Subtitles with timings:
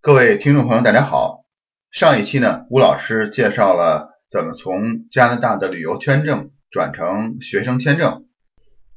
[0.00, 1.44] 各位听众朋友，大家好。
[1.90, 8.24] 上一期呢，吴老师介绍了怎么从加拿大的旅游签证转成学生签证。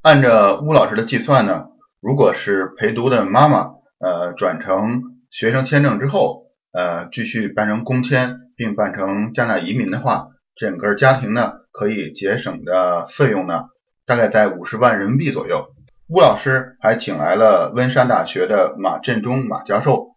[0.04, 1.70] 按照吴老师的计算呢，
[2.02, 5.02] 如果是陪读的妈妈，呃，转成
[5.32, 13.64] 学生签证之后，呃，继续办成工签并办成加拿大移民的话，整个家庭呢可以节省的费用呢，
[14.06, 15.66] 大概在五十万人民币左右。
[16.08, 20.11] 吴老师还请来了温莎大学的马振中马教授。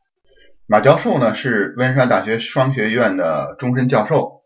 [0.66, 4.40] 马教授呢是温莎大学商学院的终身教授。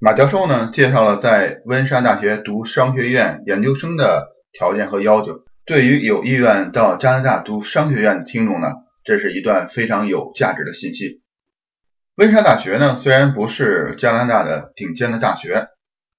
[0.00, 5.44] 马教授呢介绍了在温莎大学读商学院研究生的条件和要求。
[5.64, 8.66] 对于有意愿到加拿大读商学院的听众呢，
[9.04, 11.22] 这是一段非常有价值的信息。
[12.16, 15.68] 温莎大学呢虽然不是加拿大的顶尖的大学，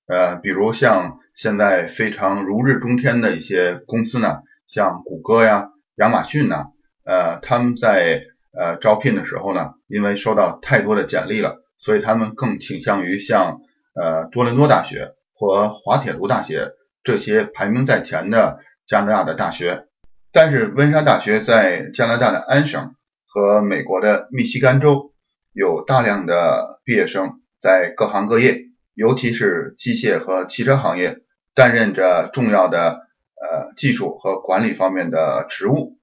[0.08, 6.67] 呃，比如像现在非常如日中天的一些公司呢，像谷歌呀、亚马逊呐，
[7.03, 8.22] 呃，他们在
[8.55, 13.61] 呃，招聘的时候呢，因为收到太多的简历了，所以他们更倾向于像
[13.95, 19.88] 呃多伦多大学和滑铁卢大学这些排名在前的加拿大的大学。
[20.31, 25.13] 但是温莎大学在加拿大的安省和美国的密西根州
[25.52, 28.61] 有大量的毕业生在各行各业，
[28.94, 31.22] 尤其是机械和汽车行业
[31.56, 33.02] 担任着重要的
[33.35, 35.97] 呃技术和管理方面的职务。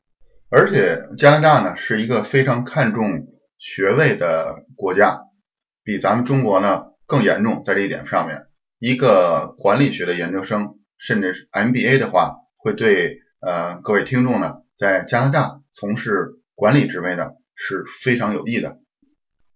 [0.52, 5.20] 而且加拿大呢是一个非常看重学位的国家，
[5.84, 8.46] 比咱们中国呢更严重在这一点上面。
[8.80, 18.78] 一个管理学的研究生，甚至是 MBA 的话，会对呃各位听众呢在加拿大从事管理职位呢是非常有益的。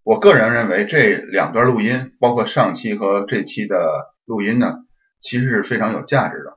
[0.04, 4.76] 我个人认为这两段录音，包括上期和这期的录音呢，
[5.20, 6.56] 其实是非常有价值的。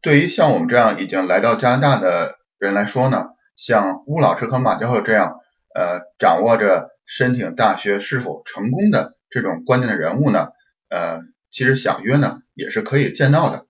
[0.00, 3.32] 对于像我们这样已经来到加拿大的人来说呢。
[3.58, 5.40] 像乌老师和马教授这样，
[5.74, 10.50] 呃，掌握着申请大学是否成功的这种关键的人物呢，
[10.88, 13.66] 呃，其实想约呢也是可以见到的。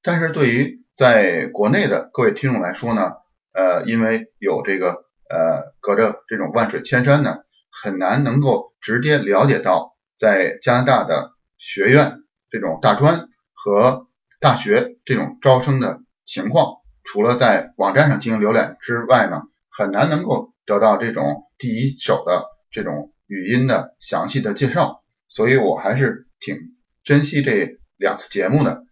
[0.00, 3.14] 但是对于在国内的各位听众来说呢，
[3.52, 7.38] 呃，因为有这个呃隔着这种万水千山呢，
[7.70, 14.06] 很难能够直接了解到在加拿大的学院这种大专和
[14.38, 16.76] 大学这种招生的情况。
[17.06, 26.58] 除了在网站上进行浏览之外呢，很难能够得到这种第一手的这种语音的详细的介绍，所以我还是挺
[27.04, 28.82] 珍惜这两次节目的。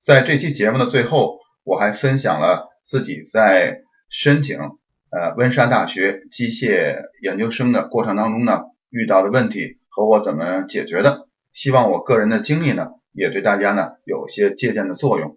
[0.00, 4.58] 在这期节目的最后，我还分享了自己在申请
[5.10, 15.36] 呃温莎大学机械研究生的过程当中呢遇到的问题和我怎么解决的，希望我个人的经历呢也对大家呢有些借鉴的作用。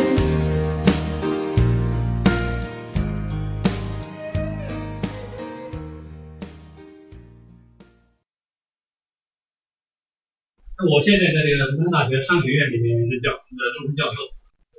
[10.89, 14.23] 我现在在这个中山大学商学院里面任教，的终身教授，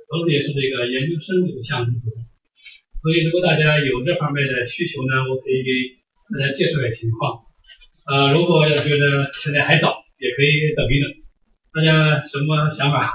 [0.09, 2.25] 同时也是这个研究生这个项目主任。
[3.03, 5.69] 所以，如果大家有这方面的需求呢，我可以给
[6.31, 7.43] 大家介绍点情况。
[8.07, 11.07] 呃，如果要觉得现在还早，也可以等一等。
[11.73, 13.11] 大家什么想法？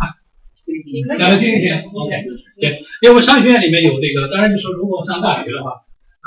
[1.19, 1.72] 讲来听一听。
[1.93, 2.12] OK，
[2.60, 5.72] 对，因为商学院里面有这个，当然就说如果上大学的话，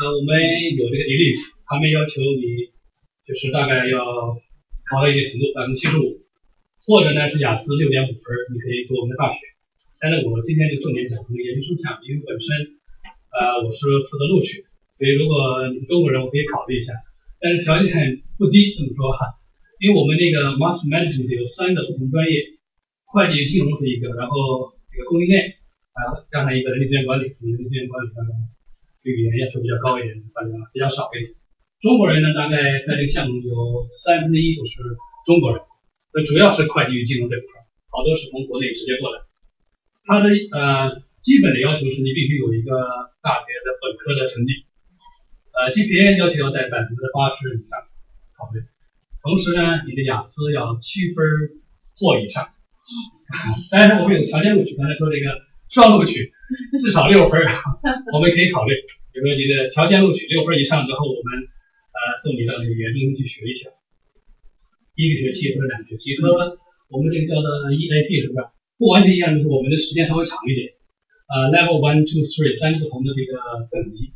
[0.02, 0.42] 呃，我们
[0.78, 2.74] 有这个 elite，他们要求你
[3.28, 4.02] 就是大概要
[4.90, 6.22] 考到一定程度，百分之七十五。
[6.86, 9.40] 或者呢是雅思六点五分，你可以读我们的大学。
[10.02, 12.50] 但是我今天就重点讲我们研究生项目，因为本身
[13.30, 14.66] 呃我是负责录取，
[14.98, 16.90] 所以如果你是中国人，我可以考虑一下。
[17.38, 17.90] 但是条件
[18.38, 19.38] 不低，这么说哈，
[19.78, 22.58] 因为我们那个 Master Management 有三个不同专业，
[23.14, 25.54] 会计金融是一个，然后这个供应链
[25.94, 28.34] 啊加上一个人力资源管理，人力资源管理当中，
[28.98, 31.30] 这语言要求比较高一点，大家比较少一点。
[31.78, 32.58] 中国人呢，大概
[32.90, 34.74] 在这个项目有三分之一都是
[35.30, 35.62] 中国人。
[36.14, 39.24] 那主要是会计与金融这一块，好多是从国内直接过来。
[40.04, 42.72] 它的呃基本的要求是你必须有一个
[43.22, 44.66] 大学的本科的成绩，
[45.54, 47.80] 呃 GPA 要求要在百分之八十以上
[48.36, 48.60] 考虑，
[49.22, 51.24] 同时呢你的雅思要七分
[51.98, 52.50] 或以上。
[53.72, 55.32] 但是我们有条件录取，刚才说这个
[55.70, 56.34] 双录取
[56.78, 57.40] 至少六分，
[58.12, 58.76] 我们可以考虑。
[59.14, 61.48] 比如说你的条件录取六分以上之后，我们
[61.96, 63.70] 呃送你到那个研中去学一下，
[65.02, 66.30] 一个学期或者两个学期，和
[66.94, 68.46] 我们这个叫做 EAP 是不是？
[68.78, 70.74] 不完全一样，就是我们的时间稍微长一点。
[71.30, 73.38] 呃，Level One、Two、Three 三个不同的这个
[73.72, 74.12] 等级，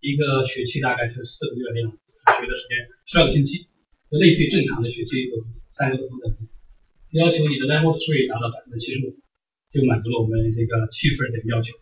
[0.00, 1.98] 一个学期大概是四个月那样子，
[2.40, 3.66] 学的时间十二个星期，
[4.08, 6.46] 就类似于正常的学期有三个不同等级。
[7.18, 9.18] 要求你的 Level Three 达到百分之七十五，
[9.74, 11.74] 就满足了我们这个七分的要求。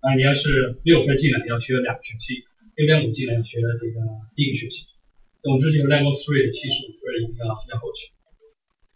[0.00, 2.40] 当然，你要是六分进来，要学两个学期；
[2.74, 4.00] 六点五进来，要学这个
[4.34, 5.01] 一个学期。
[5.42, 8.14] 总之就是 Level Three 的七十五分一定要要过去。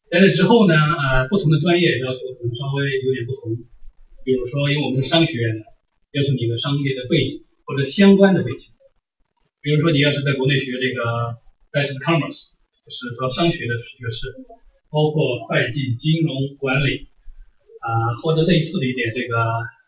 [0.07, 3.59] 在这之后呢，呃，不同的专业要求可能稍微有点不同。
[4.23, 5.67] 比如说，因为我们是商学院的，
[6.15, 8.71] 要求你的商业的背景或者相关的背景。
[9.63, 11.03] 比如说，你要是在国内学这个
[11.75, 12.55] Bachelor Commerce，
[12.87, 14.31] 就是说商学的学士，
[14.91, 17.11] 包括会计、金融管理
[17.83, 19.35] 啊，或者类似的一点这个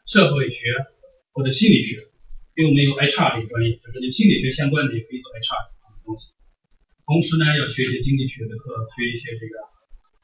[0.06, 0.58] 社会学
[1.31, 2.02] 或者心理学。
[2.58, 6.34] 因为我们有 HR 这个专业，就是你心理学相关的也可以做 HR 的东西。
[7.08, 9.56] 同时呢，要学一些经济学的课，学一些这个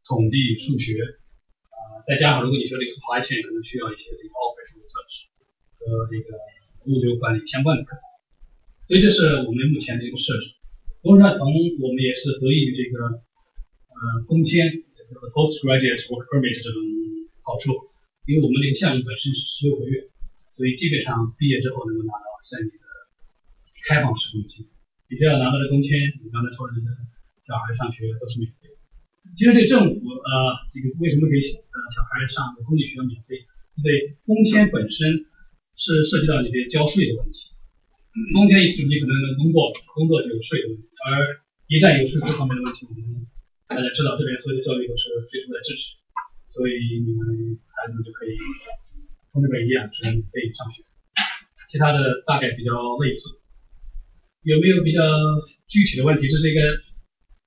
[0.04, 1.00] 统计、数学。
[1.72, 5.32] 呃再加上，如果你说这个 supply chain 可能需要一些这个 operation research
[5.80, 6.36] 和这个
[6.84, 7.96] 物流管理相关的课，
[8.84, 10.52] 所以这是我们目前的一个设置。
[11.00, 11.48] 同时呢，从
[11.80, 16.84] 我们也是得益于这个呃工签这个 postgraduate work permit 这种
[17.40, 17.72] 好处，
[18.28, 20.04] 因为我们这个项目本身是十六个月，
[20.52, 22.84] 所以基本上毕业之后能够拿到三年的
[23.88, 24.68] 开放式工签。
[25.08, 26.74] 你只要拿到了工签，你刚才说的
[27.44, 28.72] 小孩上学都是免费。
[29.36, 30.32] 其实这政府呃，
[30.72, 33.44] 这个为什么给呃小孩上公立学校免费？
[33.82, 35.26] 对，工签本身
[35.76, 37.52] 是涉及到你这交税的问题。
[38.32, 43.26] 工签一出你可能工作，工作就有税的问题，而一旦有税这方面的问题，我们
[43.66, 45.98] 大家知道这边所有的教育都是最终在支持，
[46.48, 48.38] 所以你们孩子们就可以
[49.34, 50.86] 从这边一样是免费上学。
[51.66, 52.70] 其他的大概比较
[53.02, 53.42] 类似，
[54.44, 55.00] 有没有比较
[55.66, 56.28] 具体的问题？
[56.28, 56.60] 这是一个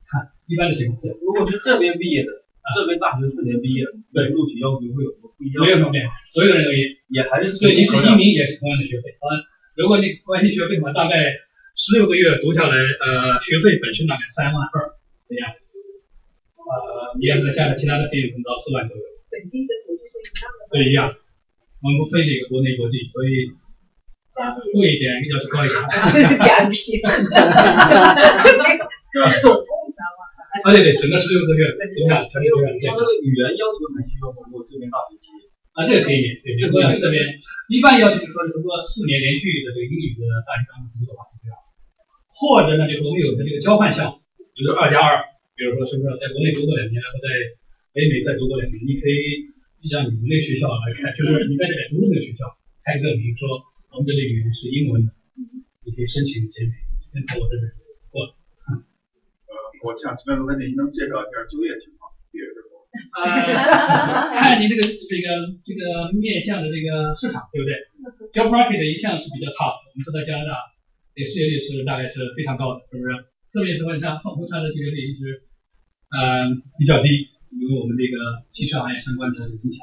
[0.09, 0.33] 看。
[0.47, 2.31] 一般的情况，如果是这边毕业的，
[2.73, 5.59] 这边大学四年毕业的，对录取要求会有什么不一样？
[5.59, 9.27] 没有方面，所有人都也也还是对，你是移民也是同样的学费啊。
[9.75, 11.35] 如果你关系学费的话，大概
[11.75, 14.95] 十六个月读下来，呃，学费本身大概三万二
[15.27, 15.67] 的样子，
[16.63, 19.03] 呃，你要再加上其他的费用，可能到四万左右。
[19.29, 20.71] 本地生国际是一样的。
[20.71, 21.11] 对，一样。
[21.83, 23.51] 我们不分这个国内国际，所以
[24.74, 25.78] 贵一点要求高一点。
[26.39, 27.01] 奖品。
[29.42, 29.69] 总共。
[30.66, 32.18] 啊对对，整个十六个月，怎么样？
[32.18, 32.89] 十六个月。
[32.89, 34.42] 他那个语言要求还需要吗？
[34.50, 35.45] 如果这边大学毕业？
[35.78, 37.22] 啊，这个可以，对，这个要是这边
[37.69, 41.54] 一般要求就是说，如果四年连续的这个英语的大学刚读的话是这样，
[42.33, 44.18] 或者呢，就是我们有的这个交换项目，
[44.57, 45.22] 比如二加二，
[45.54, 47.30] 比如说是不是在国内读过两年，然后在
[47.94, 49.45] 北美再读过两年，你可以
[49.94, 52.50] 让你们那个学校来看，就是你在这边读的那个学校
[52.81, 53.62] 开个证明，说
[53.97, 55.09] 我们这里语言是英文的，
[55.81, 56.77] 你可以申请减免，
[57.17, 57.65] 跟我这边。
[59.81, 62.13] 我想问个问题，能介绍一下就业情况？
[62.29, 62.85] 毕业之后？
[63.17, 63.25] 呃，
[64.38, 67.73] 看你这个这个这个面向的这个市场，对不对
[68.38, 70.53] ？Job market 一向是比较 tough，我们说在加拿大，
[71.17, 73.09] 这个失业率是大概是非常高的，是不是？
[73.49, 75.41] 特别是温莎，凤凰山的这个率一直
[76.13, 79.81] 嗯比较低，因为我们这个汽车行业相关的影响。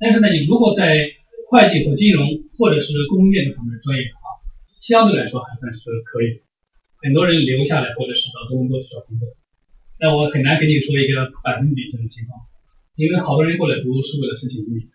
[0.00, 0.96] 但是呢，你如果在
[1.50, 2.22] 会计或金融
[2.54, 4.38] 或者是工业这方面的专业的话，
[4.78, 6.38] 相对来说还算是可以。
[7.02, 9.26] 很多人留下来，或者是到多伦多去找工作，
[9.98, 12.38] 但我很难给你说一个百分比这种情况，
[12.94, 14.86] 因为好多人过来读是为了申请移民，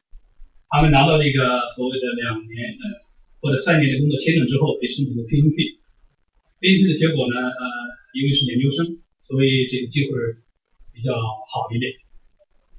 [0.72, 1.44] 他们拿到这个
[1.76, 3.04] 所谓的两年的
[3.44, 7.64] 或者三年的工作签证之后，可以申请个 PNP，PNP 的结果呢，呃，
[8.16, 10.16] 因为是研究生，所以这个机会
[10.96, 11.92] 比较好一点，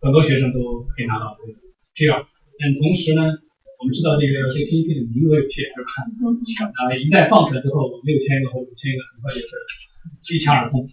[0.00, 1.60] 很多学生都可以拿到这个
[1.92, 2.24] PR，
[2.56, 3.44] 但同时呢。
[3.76, 5.88] 我们知道这个这个 PPT 的名额有限，是吧？
[6.72, 9.52] 啊，一旦放出来之后，六千个或五千个，很快就是
[10.32, 10.88] 一抢而空。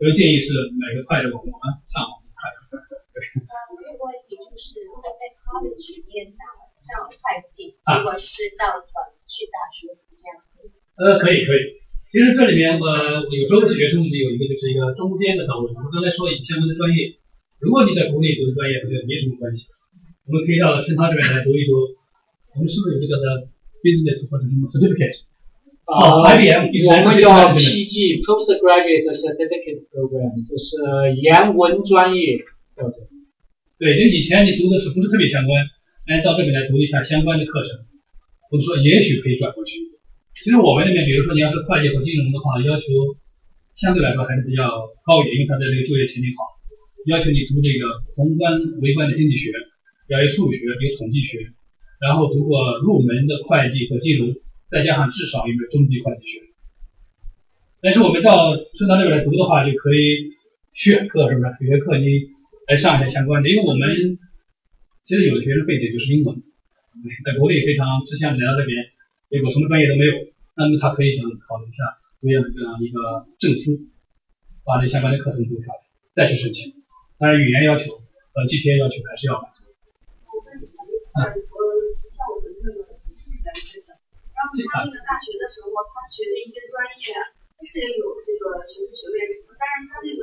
[0.00, 2.48] 所以建议是买个快的网络啊，上网快。
[2.48, 6.40] 啊，我有个问题就是，如果在 college 念的，
[6.80, 7.16] 像会
[7.52, 8.92] 计，如果是到转
[9.28, 10.40] 去大学这样？
[10.96, 11.84] 呃，可以可以。
[12.08, 12.88] 其实这里面我
[13.28, 15.68] 有时候学生有一个就是一个中间的道路。
[15.68, 17.12] 我们刚才说以相关的专业，
[17.60, 19.68] 如果你在国内读的专业和这个没什么关系，
[20.24, 21.95] 我们可以到深涛这边来读一读。
[22.56, 23.24] 我们是不是有个叫做
[23.84, 25.28] business 或者什么 certificate？
[25.86, 30.80] 啊，IBM，我们叫 PG postgraduate certificate program，就是
[31.20, 32.40] 研文专业。
[33.78, 35.62] 对，就以前你读的是不是特别相关，
[36.08, 37.84] 来到这边来读一下相关的课程，
[38.48, 39.78] 或者说也许可以转过去。
[40.34, 43.14] 其实我们那边，比如说你要是会计或金融的话，要求
[43.76, 44.64] 相对来说还是比较
[45.04, 46.56] 高一点，因为它的这个就业前景好，
[47.06, 47.84] 要求你读这个
[48.16, 49.52] 宏观微观的经济学，
[50.08, 51.52] 要有数学，有统计学。
[52.00, 54.34] 然后读过入门的会计和金融，
[54.70, 56.42] 再加上至少一门中级会计学。
[57.80, 60.32] 但是我们到顺到这边来读的话，就可以
[60.72, 61.56] 选课，是不是？
[61.60, 62.32] 有些课你
[62.68, 64.18] 来上一下相关的，因为我们
[65.04, 66.42] 其实有的学生背景就是英文，
[67.24, 68.90] 在国内非常志向来到这边，
[69.30, 70.12] 结果什么专业都没有，
[70.56, 73.78] 那么他可以想考一下读研的这样一个证书，
[74.64, 75.78] 把这相关的课程读下来，
[76.16, 76.74] 再去申请。
[77.18, 77.92] 当然语言要求
[78.32, 79.64] 和 GPA 要求还是要满足。
[80.26, 81.22] 我问一下，就是呃，
[82.10, 82.50] 像我们
[83.32, 83.96] 这个西语的，
[84.34, 87.14] 然后他那个大学的时候，他学的一些专业，
[87.54, 90.20] 他是有这个学士学位什么，但是他那个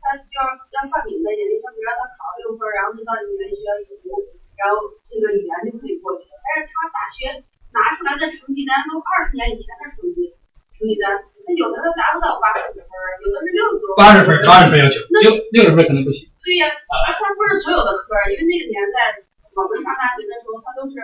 [0.00, 4.12] 他就要要上你们的研究生，比如让他考六分，然后就到你们学校一读，
[4.56, 6.34] 然后这个语言就可以过去了。
[6.40, 10.32] 但是他大学拿出来的成绩单都二十年以前的成绩
[10.72, 13.92] 成绩单，他有的他达不到八十分，有的是六十多。
[13.98, 16.30] 八十分，八十分要求，六六十分可能不行。
[16.40, 16.70] 对呀，
[17.04, 19.20] 他他不是所有的科，因为那个年代
[19.52, 20.94] 我们上大学的时候，他都是，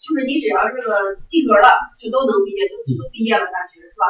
[0.00, 1.68] 就是你只要这个及格了，
[2.00, 4.04] 就都能毕业，都都毕业了大学是吧？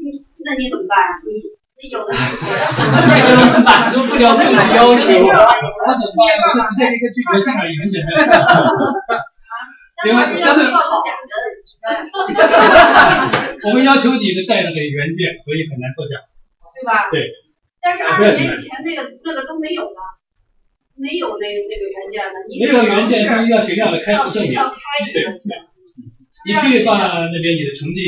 [0.00, 0.08] 嗯，
[0.44, 1.20] 那你怎么办呀？
[1.22, 1.36] 你
[1.78, 2.10] 那有的
[3.62, 5.04] 满足不了自己的要求。
[5.86, 6.26] 那怎么办？
[6.42, 8.10] 我就直接一个拒绝信而已，很简单。
[9.98, 10.58] 但他是要报
[11.04, 11.30] 假的，
[13.68, 16.18] 我们要求你的带那个原件，所以很难作假。
[16.74, 17.10] 对吧？
[17.10, 17.30] 对。
[17.80, 20.17] 但是二十年以前那个那个都没有了，
[20.98, 24.50] 没有那那个原件的，你没有原件，必须要学校的开除证明。
[24.52, 25.54] 对。
[26.46, 26.96] 你去把
[27.28, 28.00] 那边你的成绩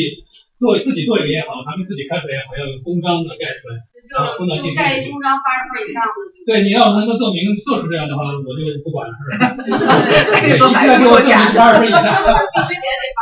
[0.56, 3.76] 做自己做一个也好，他们自己开出来也好，要有公章的盖出来，
[4.16, 5.04] 然后封到信封里。
[5.04, 6.16] 一公章八十分以上的。
[6.48, 10.00] 对，你要能够证明做出这样的话，我就不管了，是吧？
[10.40, 13.20] 这个都你需要给我证明八十分以上， 必须得得八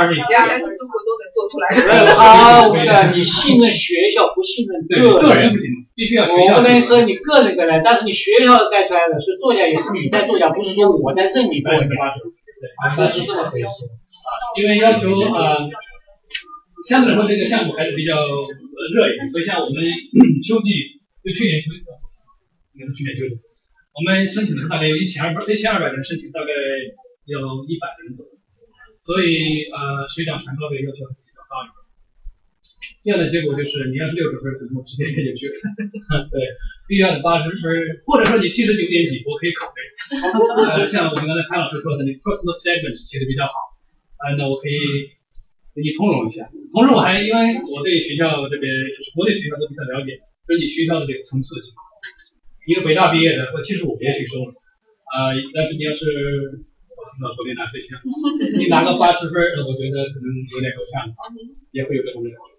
[0.00, 0.26] 十分以上。
[0.30, 0.64] 八十分以上。
[0.64, 1.68] 连全中国都能做出来。
[3.12, 6.62] 你信任学校，不信任对，个个人不行，必须要学我校我。
[6.62, 13.84] 不能说你个人个人，但是你学校带出来的是作家，也是你在作家，不是说我在认你作百分之家，八十，对，这是这么回事。
[14.56, 15.68] 因为要求呃，
[16.88, 19.76] 相对来说这个项目还是比较呃热一点，所以像我们
[20.40, 21.84] 秋季就去年秋季，
[22.74, 23.40] 应该是去年秋季，
[23.94, 26.50] 我们申请的大概有一千二百一千二百人申请，大概
[27.26, 27.38] 有
[27.68, 28.24] 一百个人走，
[29.04, 31.76] 所以呃水涨船高的要求比较高一点。
[33.04, 35.54] 这样的结果就是，你要是六十分，可能我直接开进去了。
[36.32, 36.40] 对，
[36.88, 37.60] 必要的八十分，
[38.08, 39.78] 或者说你七十九点几，我可以考虑。
[40.72, 43.52] 呃，像我们刚才潘老师说的，那个 personal statement 写的比较好，
[44.16, 44.80] 啊、那我可以
[45.76, 46.48] 给你通融一下。
[46.72, 51.84] 同时我还因为我对学校这边就是国内学校都比较了解，根据学校的这个层次情况，
[52.64, 54.56] 一个北大毕业的或七十五别去收了，
[55.12, 57.98] 啊、但是你要是我听到国内拿学校，
[58.58, 61.10] 你拿个八十分，那我觉得可能有点够呛，
[61.74, 62.54] 也会有这种要求。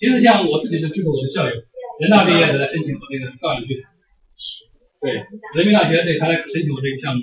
[0.00, 1.54] 其实像我自己是据过我的校友，
[2.00, 3.88] 人大毕业的来申请我这个教育剧团，
[5.00, 5.12] 对，
[5.54, 7.22] 人民大学对他来申请我这个项目，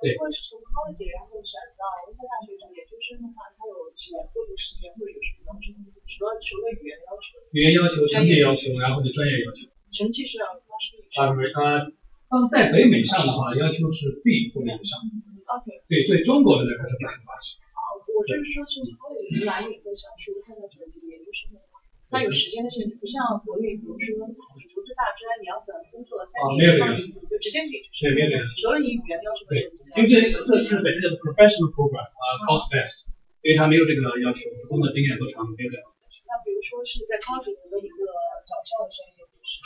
[0.00, 5.74] 对如果是从 college 然后选到文科大学找研究生的话，它有几年过渡时间，或者是比方说
[6.06, 9.66] 除了除了语言要求，语言要求、成绩要求，然后就专业要求。
[9.90, 11.32] 成绩是要八十以上。
[11.32, 11.90] 八十分，呃，
[12.28, 15.00] 当在北美上的话，要求是 B 或者以上。
[15.48, 17.56] OK，对，对中国的呢，还是百分之八十。
[17.72, 17.80] 啊，
[18.12, 21.80] 我就是说从 college 来以后想说再来转这个研究生的话，
[22.12, 28.44] 它有时间的限制，不像国内，比如说你读这大专，你要等工作三哦没有年这个就直接可以去对，没有这个。
[28.60, 33.08] 除了你语言要求的对成绩，因为这这是本身的 professional program 啊、course best，
[33.40, 35.84] 所以他没有这个要求，工作经验多长没有这个。
[36.28, 38.04] 那比如说是在 college 读的一个
[38.44, 39.64] 早教的专业，就是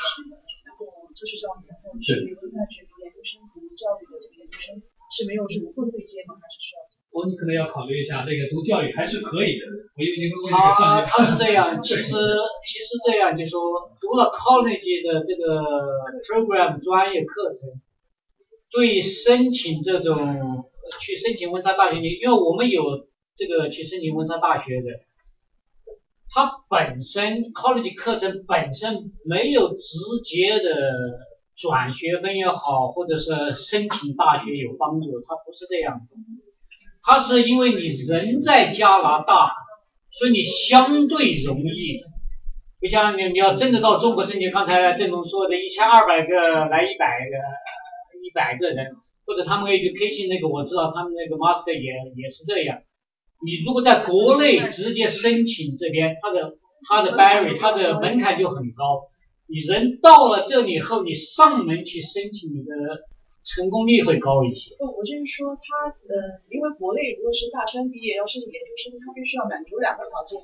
[0.62, 4.78] 然后就是教育，然后是读大学读研究生读教育的这个研究生，
[5.12, 6.34] 是没有什么混对接吗？
[6.40, 6.80] 还是需要？
[7.12, 9.66] 哦，你可能要考虑一下，这个读教育还是可以的。
[9.94, 13.60] 我因为你问这个上他他是这样， 其实其实这样，就说
[14.00, 15.60] 读了 college 的这个
[16.24, 17.68] program 专业课程，
[18.72, 24.88] 对申请这种呃去申请温莎大学，你因为我们有这个去申请温莎大学的，
[26.30, 29.84] 它本身 college 课程本身没有直
[30.24, 30.70] 接的
[31.54, 36.16] 转学分也好，或者是申请大学有帮助，它不是这样的。
[37.02, 39.52] 它是因为你人在加拿大，
[40.10, 41.98] 所以你相对容易。
[42.80, 47.36] 不像你你要真的到中国申请，刚才郑总说的一千二百个来一百个
[48.24, 52.82] 一百个人，或者他们 education 那个我知道他们那个 master 也也是这样。
[53.44, 56.54] 你如果在国内直接申请这边，它的
[56.88, 59.02] 它的 barrier 它的门槛就很高。
[59.46, 63.04] 你人到了这里后，你上门去申请，你的
[63.44, 64.74] 成功率会高一些。
[64.78, 70.40] 不，我就是说他呃，因为国内如果是大专毕业要申请研究生，他必须要满足两个条件，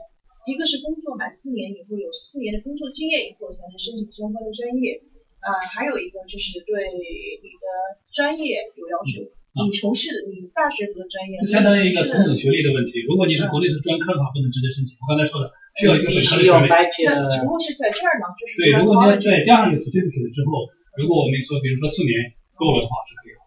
[0.50, 5.00] 一个是工作满四年以后有四年的工作经验以后才能申请相关的专业，
[5.40, 7.66] 呃，还有一个就是对你的
[8.12, 9.24] 专业有要求，
[9.62, 13.00] 你从事的你大学读的专业，这相当于一个同等学历的问题。
[13.06, 14.98] 如果你是国内是专科的话，不能直接申请。
[15.06, 15.48] 我刚才说的
[15.78, 17.14] 需要一个必须要本科的学位。
[17.14, 20.66] bachelor 那只不过是在这儿呢，就是对，如果你要再加上一个 certificate 之后，
[20.98, 23.38] 如果我们说，比如说四年够了的话，是可以。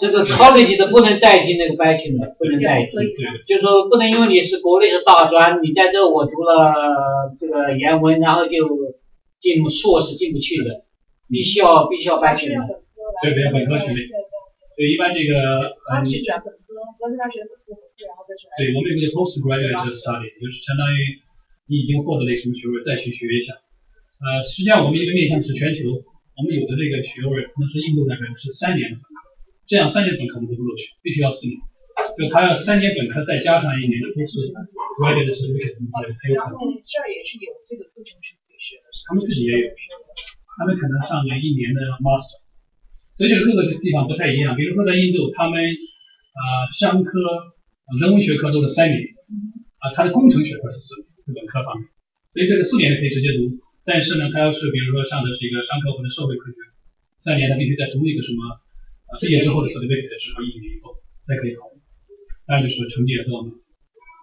[0.00, 2.96] 这个 college 的不能代替那个 bachelor，不能代替。
[3.44, 6.72] 就是说不能因为你是国内是大专，你在这我读了
[7.38, 8.64] 这个研文，然后就
[9.38, 10.88] 进硕士进不去的，
[11.28, 12.64] 必须要必须要 bachelor。
[13.20, 14.08] 对对本科学位
[14.76, 16.72] 对一般这个他嗯，是转本科，
[17.04, 18.48] 文科大学本科本科，然后再转。
[18.56, 21.20] 对我们有个 postgraduate study，就是相当于
[21.70, 23.54] 你已经获得了一什么学位，再去学一下。
[24.18, 29.14] 呃，实际上我们一个面向是全球，我们有的这个学位，可能是印度那边是三年的本科，
[29.70, 31.54] 这样三年本科我们都不录取，必须要四年。
[32.18, 36.58] 就他要三年本科再加上一年的 postgraduate certificate，才才有可能。
[36.58, 39.70] 他们这儿也是有这个课程是可以学的，他们自己也有，
[40.58, 42.42] 他们可能上了一年的 master，
[43.14, 44.58] 所以这个各个地方不太一样。
[44.58, 47.10] 比如说在印度，他们啊、商科、
[47.86, 48.98] 呃人文学科都是三年，
[49.78, 51.88] 啊、他的工程学科是四年，是本科方面，
[52.32, 53.60] 所以这个四年的可以直接读。
[53.84, 56.56] 但是呢，他要是比如说上的是一个商科或者社会科学，
[57.20, 58.40] 三年他必须再读一个什么，
[59.08, 60.94] 呃毕业之后的 certificate 至少一年以后
[61.26, 61.80] 才可以考虑。
[62.46, 63.40] 当然就是成绩也都要。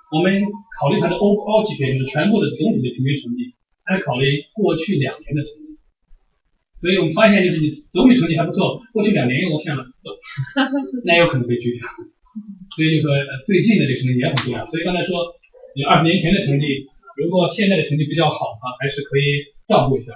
[0.08, 0.40] 我们
[0.80, 3.52] 考虑它的 overall 就是全部的总体的平均成绩，
[3.84, 5.76] 还考虑过去两年的成绩。
[6.80, 9.84] 所以我们发现，就是你总体成绩还不错，过去两年又往下了，
[11.04, 11.84] 那有可能被拒掉。
[12.72, 13.12] 所以就说
[13.48, 14.64] 最近的这个成绩也很重要。
[14.64, 15.36] 所以刚才说，
[15.78, 16.90] 你二十年前的成绩，
[17.22, 20.10] 如果现在的成绩比较好的话，还是可以照顾一下。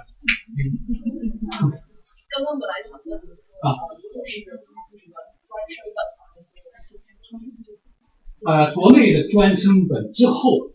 [2.26, 6.58] 刚刚本来想问啊如果是这个专升本啊那些
[8.42, 10.66] 呃，国内的专升本之后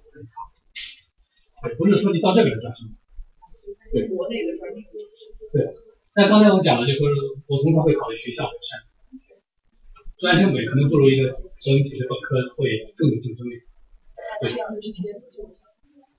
[1.67, 2.95] 对，不是说你到这边的专升本。
[3.91, 4.79] 对国内的专升
[5.51, 5.67] 对，
[6.15, 6.99] 那刚才我讲了，就是
[7.47, 8.79] 我通常会考虑学校本身，
[10.15, 11.27] 专升本可能不如一个
[11.59, 13.66] 整体的本科会更有竞争力。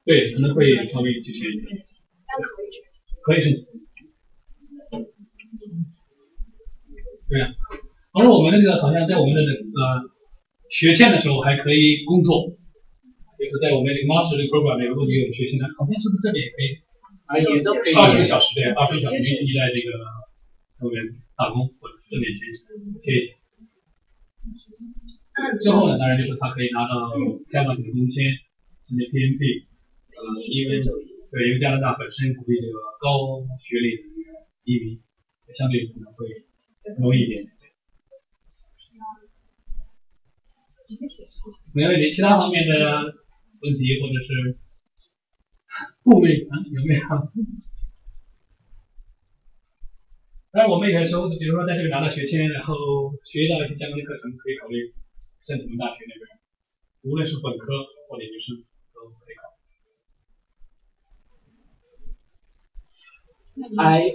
[0.04, 1.86] 对，可能会稍微局限一点，
[2.26, 2.40] 单
[3.22, 3.40] 可以。
[3.42, 3.60] 申请。
[7.28, 7.52] 对啊，
[8.16, 10.08] 而我们那个好像在我们的呃
[10.70, 12.56] 学签的时候还可以工作，
[13.36, 16.80] 就是在我们这个 master program 里，如果你有学签的，好像是不是这边也可以
[17.28, 17.92] 啊，也都可以。
[17.92, 19.92] 二十个小时对，二十个小时你在这个
[20.80, 21.04] 后面
[21.36, 22.48] 打工或者挣点钱，
[23.04, 23.36] 可以。
[25.60, 27.12] 之后呢，当然就是他可以拿到
[27.50, 28.38] 加拿大的工签，
[28.88, 29.64] 甚至 PNP，
[30.12, 30.18] 呃，
[30.50, 35.00] 因为对，因为加拿大本身鼓励这个高学历的这个移民，
[35.54, 36.26] 相对可能会
[36.98, 37.46] 容易一点。
[41.74, 43.14] 没问题，其他方面的
[43.60, 44.56] 问题或者是
[46.02, 47.00] 顾虑啊，有没有？
[50.50, 54.94] 当然，我们有时候，比如说在这里拿到学签，然后学到一些相关的课程，可以考虑
[55.44, 56.28] 申请我们大学那边，
[57.02, 57.72] 无论是本科
[58.08, 59.42] 或者研究生都可以考。
[63.76, 64.06] 还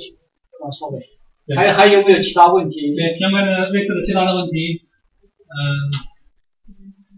[0.62, 1.04] 哦，sorry，
[1.46, 2.96] 对还还有没有其他问题？
[2.96, 4.88] 对相关的类似的其他的问题，
[5.50, 5.58] 嗯，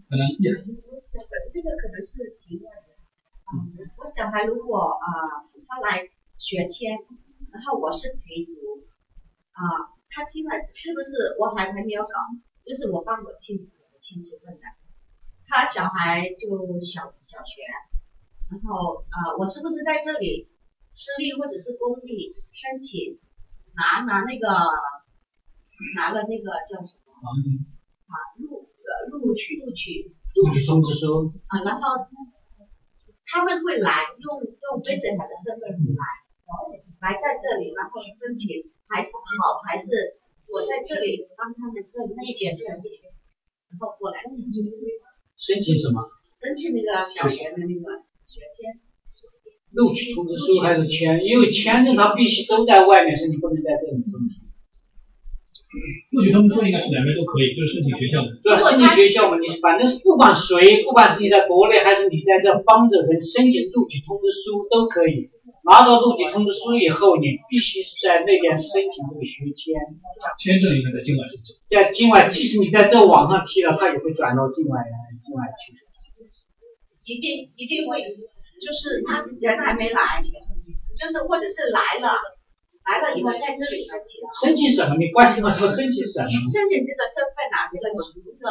[0.08, 2.96] 可能也这个可能是题外的。
[3.52, 5.06] 嗯，我小孩如果啊、
[5.68, 6.98] 他来学签，
[7.52, 8.88] 然后我是陪读，
[9.52, 12.08] 啊、他进来是不是我还还没有搞？
[12.64, 13.75] 就是我帮我亲我
[14.06, 14.62] 亲戚问的，
[15.50, 16.46] 他小孩就
[16.78, 17.58] 小小学，
[18.46, 20.46] 然后啊、我是不是在这里
[20.94, 23.18] 私立或者是公立申请
[23.74, 24.46] 拿拿那个
[25.96, 31.34] 拿了那个叫什么啊录呃录取录取录取通知书。
[31.48, 32.06] 啊，然后
[33.26, 33.90] 他们会来
[34.22, 35.66] 用用 visitor 的身份
[35.98, 39.10] 来，来在这里，然后申请还是
[39.42, 43.02] 好还是我在这里帮他们在那边申请，
[43.76, 44.24] 然后过来
[45.36, 46.00] 申请什么？
[46.40, 48.80] 申请那个小学的那个学签。
[49.72, 51.20] 录取通知书还是签？
[51.24, 54.40] 因为签证它必须都在外面申请，不能在这里申请。
[56.12, 58.40] 录取通知书应该是两边都可以，就是申请学校的。
[58.40, 58.56] 对？
[58.56, 65.28] 申请学校嘛，你反正是不管谁，不管是你在国内还是你在这帮着人申请录取通知书都可以。
[65.66, 69.74] 拿到录取通知书以后，你必须是在那边申请这个学签。
[70.38, 71.56] 签证里面的境外申请。
[71.68, 74.78] 在境外，即使你在这网上批了，他也会转到境外
[75.26, 75.74] 境外去。
[77.04, 82.14] 一定一定会，就是他人还没来，就是或者是来了，
[82.86, 84.94] 来了以后在这里申请，申请什么？
[84.94, 86.30] 你关心我说申请什么？
[86.30, 87.98] 申请这个身份啊，这个这
[88.38, 88.46] 个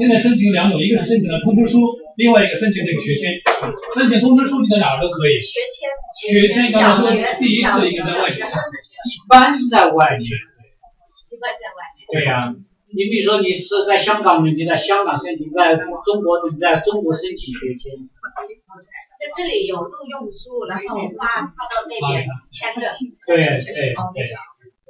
[0.00, 1.84] 现在申请两种，一个是申请的通知书，
[2.16, 3.36] 另外一个申请这个学签。
[3.92, 5.84] 申请通知书你在哪儿都可以，学签，
[6.32, 7.12] 学签刚才说
[7.44, 8.48] 第一次应该在外学学。
[8.48, 10.24] 生的学一般是在外面。
[11.28, 12.08] 一般在外面。
[12.08, 12.56] 对呀、
[12.88, 17.92] 你比如说你是在香港的，你在香港申请；在中国的，你在中国申请学签。
[19.22, 22.90] 这在这里有录用书，然后发发到那边签证，
[23.22, 24.26] 对学习方面。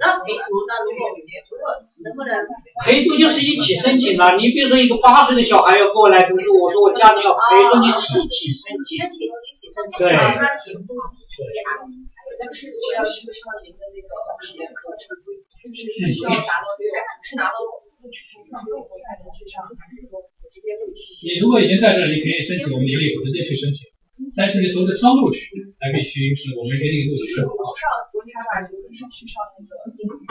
[0.00, 1.68] 然后陪读呢，如果如果
[2.00, 2.32] 能不能
[2.80, 4.40] 陪读就是一起申请了。
[4.40, 9.04] 你比如说一个八岁的小孩要过来读书，我说我家里要陪着你是一起申请。
[9.04, 11.92] 申请一起申请，对慢慢行动一起安排。
[12.40, 14.08] 但是如果要去上您的那个
[14.48, 16.88] 语言课程，就是必须要达到六，
[17.20, 21.36] 是拿到录取通知书以后才能去上，还是说直接录取？
[21.36, 23.91] 你如果已经在这里，你可以申请我们营里直接去申请。
[24.36, 25.50] 但是你所谓的双录取，
[25.82, 27.82] 那必须是我们给你录取就是不上
[28.14, 29.70] 国际大学，就是去上那个。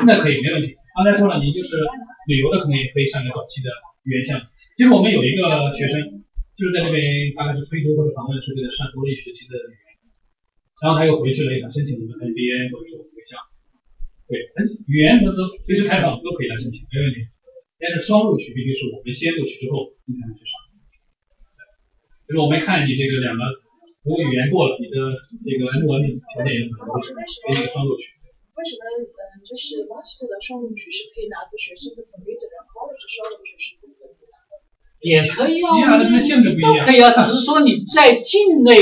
[0.07, 0.73] 那可以没问题。
[0.95, 1.75] 刚才说了，你就是
[2.27, 3.69] 旅游的，可能也可以上个短期的
[4.07, 4.47] 语言项目。
[4.75, 5.41] 其实我们有一个
[5.75, 6.19] 学生，
[6.57, 6.99] 就是在那边
[7.35, 9.87] 大概是推读或者访问是为了上多一学期的语言，
[10.81, 13.37] 然后他又回去了，也想申请我们 MBA 或者是我们学校。
[14.31, 17.27] 对，嗯语言都都随时开放，都可以来申请，没问题。
[17.77, 20.53] 但是双录取必须是我们先录取之后，你才能去上。
[22.27, 23.43] 就是我们看你这个两个，
[24.01, 24.97] 如果语言过了，你的
[25.45, 28.17] 这个论文条件也很高，给你个双录取。
[28.57, 34.57] 为什么嗯，就是 master 的双录取是可以拿个学生的的，college 双录取是不可以拿的？
[35.05, 36.01] 也可以啊。
[36.01, 38.73] 都可以啊，只是说你在境内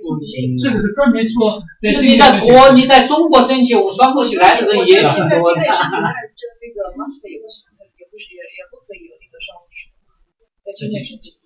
[0.00, 0.56] 不行。
[0.56, 5.60] 这个是专门说，这个你在国，你在中国申请，我们双录取来的人也挺在多的。
[5.60, 7.68] 境内申请那个 master 也不行，
[8.00, 9.92] 也不是也也不可以有那个双录取，
[10.64, 11.41] 在境内申请。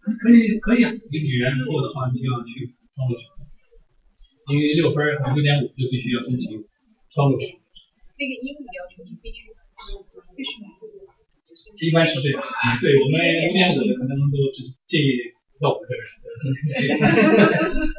[0.00, 3.24] 可以可以啊，你语言不够的话，你就要去双录取，
[4.48, 6.56] 因为六分儿和六点五就必须要申请
[7.12, 7.46] 双录取，
[8.16, 9.52] 那个英语要求是必须
[10.36, 10.68] 必须拿。
[11.80, 12.40] 一般是这样。
[12.80, 16.02] 对我们五点五的可能都只建议到五分儿，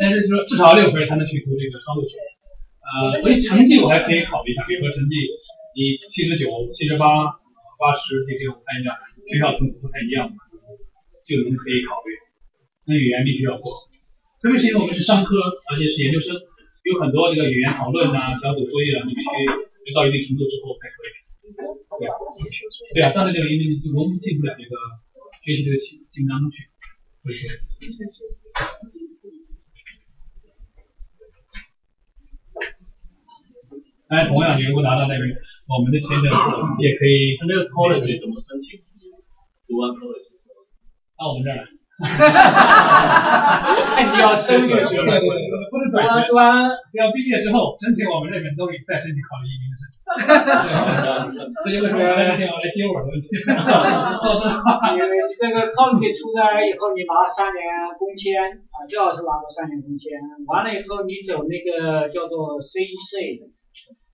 [0.01, 2.17] 但是说至少六分才能去读这个双录取。
[2.81, 5.13] 呃，所以成绩我还可以考虑一下，比如说成绩
[5.77, 7.05] 你七十九、七十八、
[7.77, 8.97] 八十这种看一下，
[9.29, 10.37] 学校层次不太一样嘛，
[11.31, 12.11] 就能可以考虑。
[12.83, 13.71] 那语言必须要过，
[14.43, 15.39] 特别是因为我们是商科，
[15.71, 16.35] 而且是研究生，
[16.83, 21.15] 有很多这个语言讨论呐、小组作业啊，你必须要到一定程度之后才可以。
[21.51, 22.11] 对啊，
[22.93, 24.75] 对啊，到那个因为你融不进不了这个
[25.43, 26.67] 学习这个情情当中去，
[27.23, 27.47] 所以说。
[34.07, 35.23] 当然，同样，你如果拿到那个
[35.67, 36.27] 我们的签证，
[36.81, 38.81] 也可以那个 college 怎么申请？
[39.67, 40.30] 读完 college，
[41.21, 41.69] 到我们这儿来。
[44.01, 45.21] 你要申请对对对，
[45.69, 46.65] 不是短学，读完
[46.97, 50.01] 要毕业之后申请我们这边都可以再申请考虑移民的申请。
[51.61, 52.33] 这就为什么要来
[52.73, 53.37] 接我的问题。
[54.97, 57.61] 因为你这个 college 出来以后，你拿三年
[58.01, 60.17] 工签啊，最好是拿到三年工签。
[60.49, 63.45] 完了以后，你走那个叫做 CEC，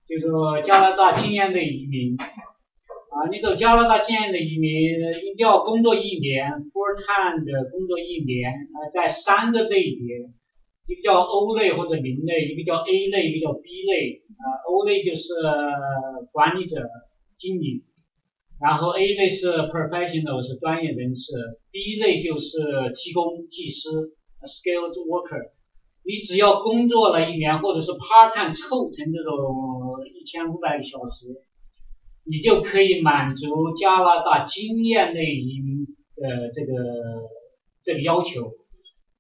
[0.04, 2.20] 就是说加拿大经验的移民
[3.18, 4.70] 啊，你走加拿大经验的移民，
[5.26, 10.30] 一定要工作一年，full time 的工作一年，呃，在三个类别，
[10.86, 14.22] 一个叫 O 类或者零类，一个叫 A 类，一个叫 B 类。
[14.38, 15.34] 啊，O 类就是
[16.32, 16.78] 管理者、
[17.38, 17.82] 经理，
[18.62, 21.34] 然后 A 类是 professional 是专业人士
[21.72, 22.60] ，B 类就是
[22.94, 23.90] 技工、技师
[24.46, 25.50] skilled worker。
[26.06, 29.34] 你只要工作了一年，或者是 part time 凑成这种
[30.14, 31.34] 一千五百个小时，
[32.30, 35.86] 你就可以满足加拿大经验类移民
[36.16, 36.74] 的这个
[37.84, 38.52] 这个要求。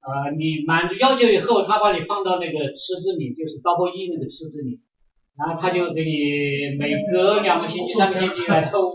[0.07, 4.79] 呃，你满足要求以后，他把你放到那个池子里，就是 double E 那个池子里，
[5.35, 8.93] 然后他就给你每隔两个星期、三个星期来抽。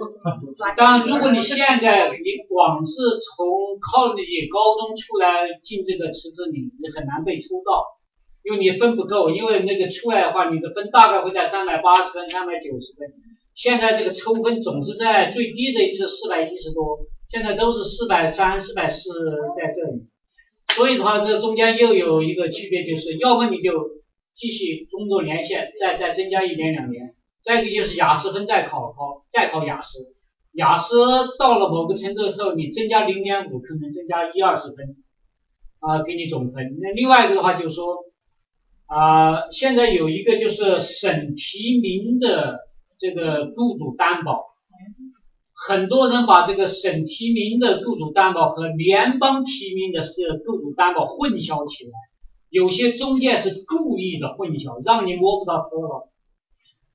[0.75, 3.45] 当然，如果你现在你光是从
[3.77, 7.85] college 高中出来进这个池子里，你很难被抽到，
[8.43, 13.13] 因为你分不够，因为那个出来的话，你的分大概会在三百八十分、三百九十分。
[13.55, 19.11] 现在这个抽分总是在最低的一次四百一十多，现在都是四百三、四百四
[19.57, 20.09] 在这里。
[20.75, 23.73] 所以的话，这中间又有一个区别，就是要么你就
[24.33, 30.15] 继续工作年限，再再增加一年两年；再一个就是雅思分再考考，再考雅思。
[30.53, 30.97] 雅思
[31.39, 34.97] 到了某个程度后，你增加零点五，可能增加一二十分，
[35.81, 36.79] 啊，给你总分。
[36.81, 38.05] 那另外一个的话就是说，
[38.87, 42.61] 啊，现在有一个就是省提名的
[43.03, 44.53] 这个雇主担保。
[45.55, 51.93] 很多人把这个省提名的雇主担保和联邦提名的是雇主担保混淆起来，
[52.49, 56.09] 有些中介是故意的混淆，让你摸不着头脑，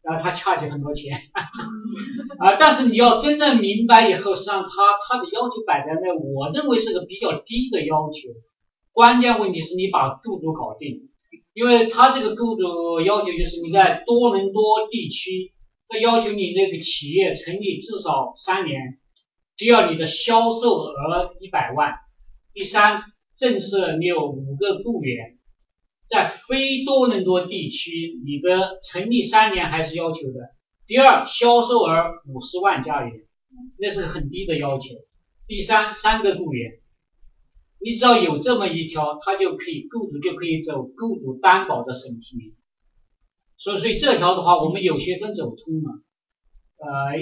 [0.02, 1.17] 然后他恰起很多钱，
[2.39, 4.70] 啊，但是你要真正明白以后，实际上他
[5.08, 8.30] 他的要求摆在那，我认为是个比较低的要求，
[8.91, 11.08] 关键问题是你把雇主搞定，
[11.54, 15.54] 因为他这个雇主要求就是你在多伦多地区。
[15.89, 19.00] 他要求你那个企业成立至少三年，
[19.56, 21.95] 只要你的销售额一百万。
[22.54, 23.04] 第三，
[23.38, 25.38] 正式你有五个雇员，
[26.08, 30.56] 在非多伦多地区，你的成立三年还是要求的。
[30.88, 31.91] 第二，销售额
[32.26, 33.13] 五十万加元，
[33.80, 34.95] 那是很低的要求。
[35.47, 36.80] 第三，三个雇员，
[37.80, 42.56] 你只要有这么一条，他就可以雇主就可以走雇主担保的审批。
[43.58, 46.02] 所以，所以这条的话，我们有学生走通了。
[46.78, 47.17] 呃，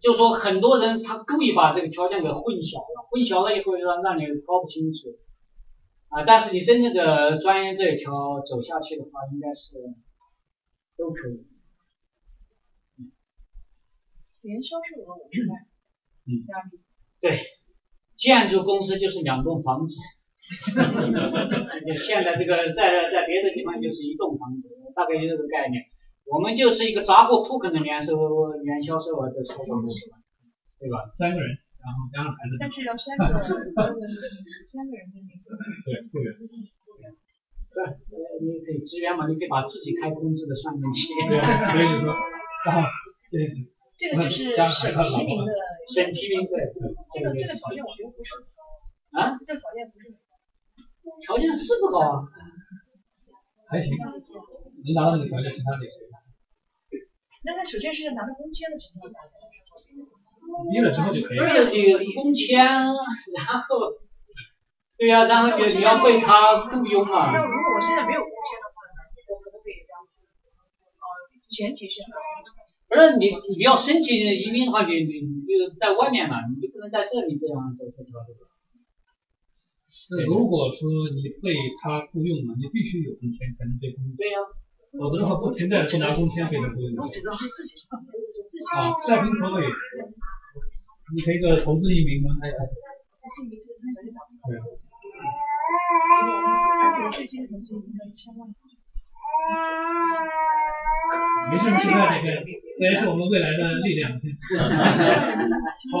[0.00, 5.18] 就说很多人他故意把这个条件给混淆了，混淆了以后让让你搞不清楚。
[6.08, 9.76] 啊，但是你真正的专业这一条走下去的话，应该是
[10.96, 11.44] 都可以。
[14.42, 15.58] 年销售额五十万，
[16.26, 16.44] 嗯。
[17.20, 17.40] 对，
[18.14, 19.96] 建筑公司就是两栋房子。
[21.96, 25.82] 现在这个在在别的地方就是一栋房子，大概就这个概念。
[26.24, 28.16] 我们就是一个砸过铺肯的年收
[28.64, 30.20] 年销售额都超过五十万，
[30.80, 31.04] 对吧？
[31.18, 33.36] 三个人，然后加上孩子，但是要三个三
[34.88, 35.52] 个人的那个。
[35.84, 36.32] 对，会员。
[37.74, 37.82] 对，
[38.40, 41.12] 你可以支援嘛，你可以把自己开工资的算进去。
[41.28, 42.14] 对，所以说，
[42.64, 42.88] 然后
[43.98, 45.52] 这个只是 审提名的，
[45.92, 46.72] 审提名对，
[47.12, 48.32] 这个这个条件我觉得不是
[49.12, 50.14] 啊，这个条件不是
[51.24, 52.24] 条件是不高啊，
[53.68, 56.08] 还行，能达到那个条件，其他的也可以。
[57.44, 63.92] 那他首先是拿到工签的情况下才能毕业了之后就可以不是你工签，然后，
[64.96, 68.76] 对呀、然后你你要被他雇佣啊那，如果我现在没有工签的话，
[69.28, 70.00] 我可不可以这样？
[70.00, 71.04] 呃，
[71.50, 72.00] 前提是
[72.88, 78.32] 不是你你要申请移民的话，你你你就在外面嘛，你就不能在这里这样走这条路。
[80.10, 84.38] 那如果说你被他雇佣了，你必须有工签才能被雇佣，对呀、
[84.98, 86.92] 否则的话不存在去拿工签被他雇佣。
[87.00, 89.66] 我只能是自己自己啊，在拼投也，
[91.14, 92.36] 你可以个投资移民吗？
[92.42, 92.60] 哎，对。
[96.84, 98.46] 而且税金的投资移民要一千万。
[101.50, 104.12] 没事，现在这个这也是我们未来的力量，
[105.90, 105.92] 从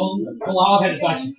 [0.44, 1.32] 从娃娃开始抓起。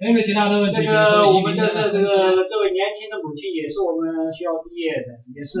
[0.00, 0.76] 还有没有其他的问题？
[0.76, 2.08] 这个我们这这这个
[2.48, 5.60] 这位年轻的母亲也是我们学校毕业的，也是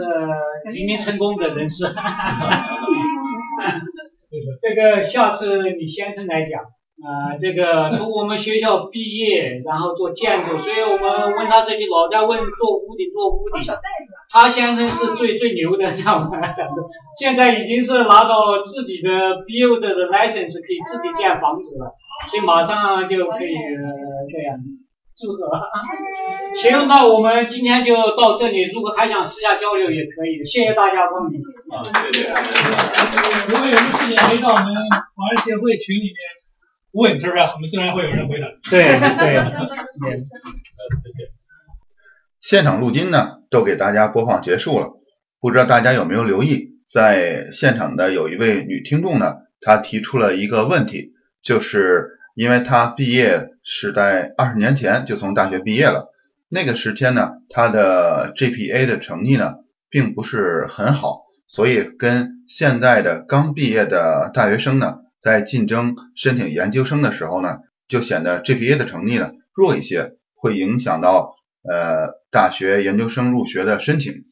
[0.72, 1.84] 移民成功的人士。
[4.62, 6.62] 这个下次你先生来讲，
[7.04, 13.60] 呃，这个从我们学校毕业，然后做建筑，所以我们温莎设计老在问做屋顶做屋顶。
[14.32, 16.82] 他先生是最最牛的，像我们讲的，
[17.18, 19.10] 现在已经是拿到自己的
[19.44, 21.92] build 的 license，可以自己建房子了，
[22.30, 24.58] 所以马上就可以、呃、这样。
[25.16, 25.50] 祝贺！
[26.54, 28.62] 行，那我们今天就到这里。
[28.72, 31.36] 如果还想私下交流也可以，谢谢大家光临。
[31.74, 32.30] 啊，谢谢。
[33.48, 36.16] 如果有什么事情可以到我们华人协会群里面
[36.92, 37.38] 问，是不是？
[37.38, 38.46] 我们自然会有人回答。
[38.70, 39.34] 对对
[40.00, 40.26] 对。
[42.40, 44.92] 现场录音呢，都给大家播放结束了。
[45.40, 51.12] 不知道大家有没有留意，在现场的有一位女听众呢，她提出了一个问题，
[51.42, 56.10] 就是因为他毕业是在二十年前就从大学毕业了，
[56.48, 59.54] 那个时间呢，他的 GPA 的成绩呢，
[59.88, 74.24] 并不是很好，所以跟现在的刚毕业的大学生呢，在竞争申请研究生的时候呢，就显得 GPA 的成绩呢弱一些，会影响到呃大学研究生入学的申请。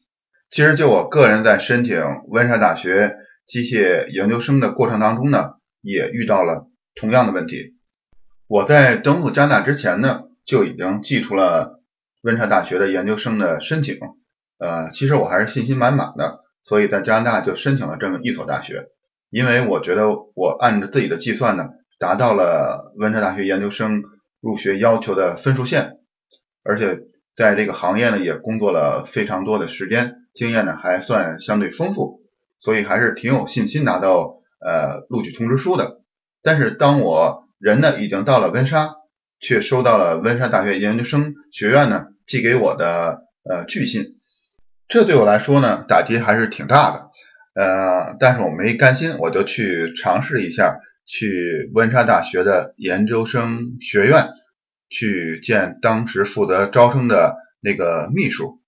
[0.49, 7.75] 其实就我个人在申请温莎大学机械研究生的过程当中呢，也遇到了同样的问题。
[8.49, 11.79] 我在登陆加拿大之前呢，就已经寄出了
[12.23, 13.99] 温莎大学的研究生的申请。
[14.57, 18.87] 呃，其实我还是信心满满的，所以在加拿大就申请了这么一所大学，
[19.29, 21.67] 因为我觉得我按照自己的计算呢，
[21.99, 24.01] 达到了温莎大学研究生
[24.41, 25.99] 入学要求的分数线，
[26.63, 27.01] 而且
[27.35, 32.21] 在这个行业呢也工作了非常多的时间，经验呢还算相对丰富，
[32.59, 36.01] 所以还是挺有信心拿到呃录取通知书的。
[36.41, 38.95] 但是当我人呢已经到了温莎，
[39.39, 44.15] 却收到了温莎大学研究生学院呢寄给我的呃拒信，
[44.87, 47.09] 这对我来说呢打击还是挺大的。
[47.55, 54.29] 呃，但是我没甘心，我就去尝试一下，去温莎大学的研究生学院
[54.89, 58.61] 去见当时负责招生的那个秘书。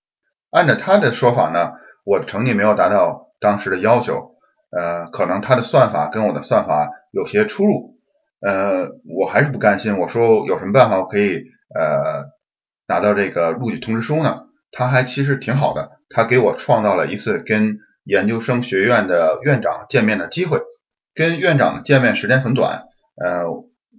[0.50, 1.72] 按照他的说法呢，
[2.04, 4.34] 我的成绩没有达到当时的要求，
[4.70, 7.91] 呃，可能他的算法跟我的算法有些出入。
[8.44, 12.26] 呃，我还是不甘心，我说有什么办法我可以呃
[12.88, 14.42] 拿到这个录取通知书呢？
[14.72, 20.60] 他还其实挺好的，他给我创造了一次跟研究生学院的院长见面的机会。
[21.14, 22.84] 跟院长的见面时间很短，
[23.22, 23.44] 呃，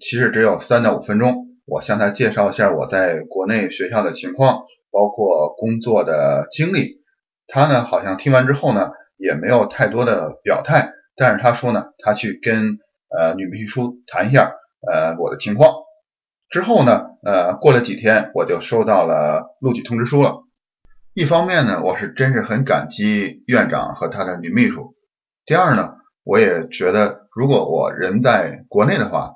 [0.02, 1.46] 其实只有三到五分钟。
[1.66, 7.04] 我向他介绍一下我在国内学校的情况，包括工作的经历。
[7.48, 12.80] 他呢，好像听完之后呢，也没有太多的表态，但是他说呢，他去跟
[13.18, 14.52] 呃女秘书谈一下
[14.92, 15.74] 呃我的情况。
[16.50, 20.44] 之后呢，呃，过了几天，我就收到了录取通知书了。
[21.16, 24.94] 一方面呢，我是真是很感激院长和他的女秘书。
[25.46, 29.32] 第二呢，我也觉得，如果我人在国内的话，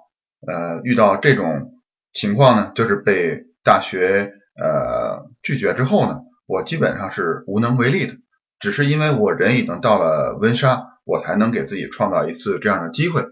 [0.47, 1.71] 呃，遇到这种
[2.13, 8.13] 情况呢，就是被大学呃拒绝之后呢，我基本上是无能为力的。
[8.59, 13.25] 只是因为我人已经到了温莎，我才能给自己创造一次这样的机会。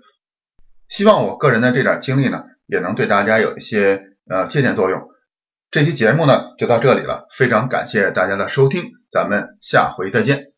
[0.87, 5.09] 希望我个人的这点经历呢，也能对大家有一些呃借鉴作用。
[5.71, 10.54] 这期节目呢就到这里了，非常感谢大家的收听，咱们下回再见。